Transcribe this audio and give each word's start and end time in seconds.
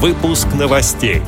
Выпуск 0.00 0.46
новостей. 0.56 1.22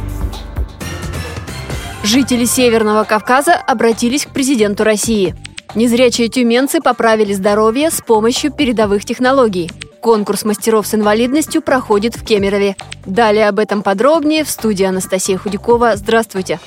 Жители 2.05 2.45
Северного 2.45 3.03
Кавказа 3.03 3.55
обратились 3.55 4.27
к 4.27 4.31
президенту 4.31 4.85
России. 4.85 5.35
Незрячие 5.75 6.29
тюменцы 6.29 6.81
поправили 6.81 7.33
здоровье 7.33 7.91
с 7.91 8.01
помощью 8.01 8.53
передовых 8.53 9.05
технологий. 9.05 9.73
Конкурс 10.01 10.45
мастеров 10.45 10.87
с 10.87 10.95
инвалидностью 10.95 11.63
проходит 11.63 12.15
в 12.15 12.25
Кемерове. 12.25 12.77
Далее 13.05 13.49
об 13.49 13.59
этом 13.59 13.83
подробнее 13.83 14.45
в 14.45 14.51
студии 14.51 14.85
Анастасия 14.85 15.37
Худякова. 15.37 15.97
Здравствуйте. 15.97 16.61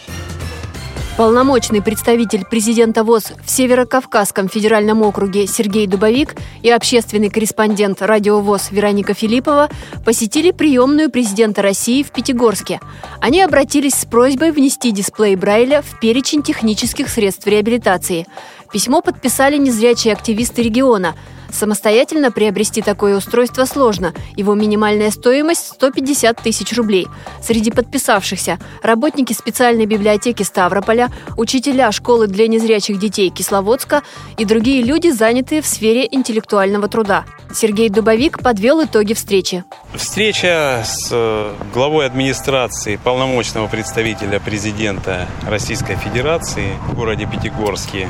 Полномочный 1.15 1.83
представитель 1.83 2.43
президента 2.43 3.03
ВОЗ 3.03 3.33
в 3.45 3.47
Северо-Кавказском 3.47 4.49
федеральном 4.49 5.03
округе 5.03 5.45
Сергей 5.45 5.85
Дубовик 5.85 6.33
и 6.63 6.71
общественный 6.71 7.29
корреспондент 7.29 8.01
радио 8.01 8.39
ВОЗ 8.39 8.71
Вероника 8.71 9.13
Филиппова 9.13 9.69
посетили 10.03 10.49
приемную 10.49 11.11
президента 11.11 11.61
России 11.61 12.01
в 12.01 12.09
Пятигорске. 12.09 12.79
Они 13.21 13.43
обратились 13.43 13.93
с 13.93 14.05
просьбой 14.05 14.51
внести 14.51 14.89
дисплей 14.89 15.35
Брайля 15.35 15.83
в 15.83 15.99
перечень 15.99 16.41
технических 16.41 17.09
средств 17.09 17.45
реабилитации. 17.45 18.25
Письмо 18.71 19.01
подписали 19.01 19.57
незрячие 19.57 20.13
активисты 20.13 20.63
региона– 20.63 21.13
Самостоятельно 21.53 22.31
приобрести 22.31 22.81
такое 22.81 23.15
устройство 23.15 23.65
сложно. 23.65 24.13
Его 24.35 24.55
минимальная 24.55 25.11
стоимость– 25.11 25.67
150 25.73 26.41
тысяч 26.41 26.75
рублей. 26.75 27.07
Среди 27.41 27.69
подписавшихся– 27.69 28.57
работники 28.81 29.33
специальной 29.33 29.85
библиотеки 29.85 30.41
Ставрополя, 30.43 31.09
учителя 31.37 31.91
школы 31.91 32.27
для 32.27 32.47
незрячих 32.47 32.97
детей 32.97 33.29
Кисловодска 33.29 34.01
и 34.37 34.45
другие 34.45 34.81
люди, 34.83 35.09
занятые 35.09 35.61
в 35.61 35.67
сфере 35.67 36.07
интеллектуального 36.09 36.87
труда. 36.87 37.25
Сергей 37.53 37.89
Дубовик 37.89 38.41
подвел 38.41 38.83
итоги 38.83 39.13
встречи. 39.13 39.63
Встреча 39.93 40.81
с 40.83 41.09
э, 41.11 41.53
главой 41.71 42.07
администрации 42.07 42.95
полномочного 42.95 43.67
представителя 43.67 44.39
президента 44.39 45.27
Российской 45.47 45.95
Федерации 45.95 46.73
в 46.87 46.95
городе 46.95 47.27
Пятигорске 47.31 48.09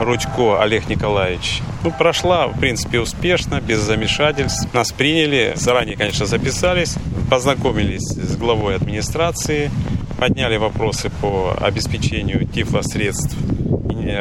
Рудько 0.00 0.62
Олег 0.62 0.88
Николаевич. 0.88 1.62
Ну, 1.84 1.90
прошла, 1.90 2.46
в 2.48 2.58
принципе, 2.58 3.00
успешно, 3.00 3.60
без 3.60 3.80
замешательств. 3.80 4.72
Нас 4.72 4.92
приняли, 4.92 5.52
заранее, 5.56 5.96
конечно, 5.96 6.26
записались, 6.26 6.94
познакомились 7.30 8.02
с 8.02 8.36
главой 8.36 8.76
администрации, 8.76 9.70
подняли 10.18 10.56
вопросы 10.56 11.10
по 11.20 11.56
обеспечению 11.60 12.46
тифлосредств 12.46 13.36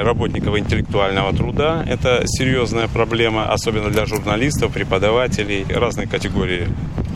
работников 0.03 0.57
интеллектуального 0.57 1.33
труда. 1.33 1.85
Это 1.87 2.23
серьезная 2.25 2.87
проблема, 2.87 3.51
особенно 3.51 3.89
для 3.89 4.05
журналистов, 4.05 4.73
преподавателей, 4.73 5.65
разной 5.69 6.07
категории 6.07 6.67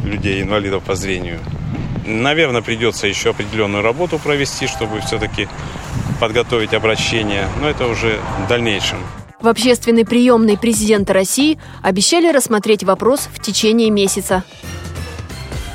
людей, 0.03 0.41
инвалидов 0.41 0.83
по 0.83 0.95
зрению. 0.95 1.39
Наверное, 2.05 2.61
придется 2.61 3.07
еще 3.07 3.31
определенную 3.31 3.83
работу 3.83 4.17
провести, 4.17 4.67
чтобы 4.67 5.01
все-таки 5.01 5.47
подготовить 6.21 6.75
обращение, 6.75 7.47
но 7.59 7.67
это 7.67 7.87
уже 7.87 8.19
в 8.45 8.47
дальнейшем. 8.47 8.99
В 9.41 9.47
общественной 9.47 10.05
приемной 10.05 10.55
президента 10.55 11.13
России 11.13 11.57
обещали 11.81 12.31
рассмотреть 12.31 12.83
вопрос 12.83 13.27
в 13.33 13.41
течение 13.41 13.89
месяца. 13.89 14.43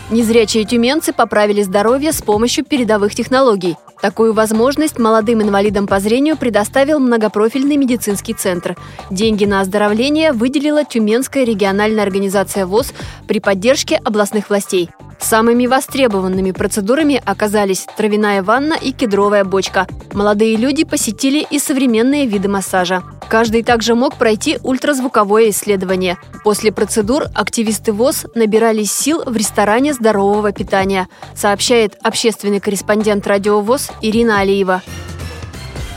Незрячие 0.09 0.63
тюменцы 0.65 1.13
поправили 1.13 1.63
здоровье 1.63 2.13
с 2.13 2.23
помощью 2.23 2.65
передовых 2.65 3.13
технологий. 3.13 3.75
Такую 4.01 4.35
возможность 4.35 5.01
молодым 5.01 5.43
инвалидам 5.43 5.89
по 5.89 5.99
зрению 5.99 6.37
предоставил 6.37 7.01
многопрофильный 7.01 7.77
медицинский 7.77 8.35
центр. 8.35 8.77
Деньги 9.11 9.47
на 9.47 9.63
оздоровление 9.63 10.31
выделила 10.31 10.85
Тюменская 10.85 11.45
региональная 11.45 12.05
организация 12.05 12.67
ВОЗ 12.67 12.93
при 13.27 13.41
поддержке 13.41 13.97
областных 13.97 14.49
властей. 14.49 14.91
Самыми 15.19 15.67
востребованными 15.67 16.53
процедурами 16.53 17.21
оказались 17.25 17.87
травяная 17.97 18.43
ванна 18.43 18.75
и 18.75 18.93
кедровая 18.93 19.45
бочка. 19.45 19.87
Молодые 20.13 20.57
люди 20.57 20.85
посетили 20.85 21.47
и 21.51 21.59
современные 21.59 22.27
виды 22.27 22.49
массажа. 22.49 23.03
Каждый 23.29 23.63
также 23.63 23.95
мог 23.95 24.17
пройти 24.17 24.59
ультразвуковое 24.63 25.51
исследование. 25.51 26.17
После 26.45 26.71
процедур 26.71 27.25
активисты 27.35 27.93
ВОЗ 27.93 28.27
набирались 28.35 28.93
сил 28.93 29.23
в 29.27 29.37
ресторане 29.37 29.95
здорового 29.95 30.53
питания, 30.53 31.09
сообщает 31.35 31.97
общественный 32.03 32.61
корреспондент 32.61 33.27
радио 33.27 33.61
ВОЗ 33.61 33.91
Ирина 34.01 34.41
Алиева. 34.41 34.83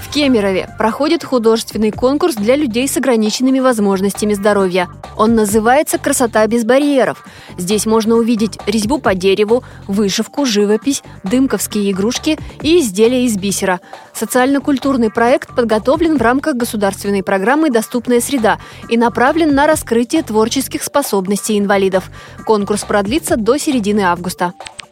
В 0.09 0.12
Кемерове 0.12 0.68
проходит 0.80 1.24
художественный 1.24 1.92
конкурс 1.92 2.34
для 2.34 2.56
людей 2.56 2.88
с 2.88 2.97
ограниченными 2.97 3.59
возможностями 3.59 4.34
здоровья. 4.34 4.90
Он 5.16 5.36
называется 5.36 6.00
«Красота 6.00 6.47
без 6.47 6.64
барьеров». 6.64 7.24
Здесь 7.59 7.86
можно 7.86 8.16
увидеть 8.16 8.58
резьбу 8.66 8.98
по 8.98 9.14
дереву, 9.14 9.64
вышивку, 9.86 10.48
живопись, 10.48 11.03
дымковские 11.24 11.92
игрушки 11.92 12.40
и 12.64 12.80
изделия 12.80 13.25
из 13.25 13.38
бисера. 13.38 13.81
Социально-культурный 14.12 15.12
проект 15.12 15.56
подготовлен 15.56 16.18
в 16.18 16.22
рамках 16.24 16.56
государственной 16.56 17.22
программы 17.22 17.69
«Доступная 17.69 18.19
среда» 18.19 18.58
и 18.90 18.98
направлен 18.98 19.53
на 19.53 19.68
раскрытие 19.68 20.24
творческих 20.24 20.81
способностей 20.81 21.59
инвалидов. 21.59 22.09
Конкурс 22.48 22.84
продлится 22.84 23.38
до 23.38 23.58
середины 23.58 24.02
августа. 24.02 24.53